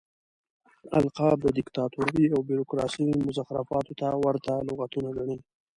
[0.99, 5.37] القاب د ديکتاتورۍ او بيروکراسۍ مزخرفاتو ته ورته لغتونه ګڼي.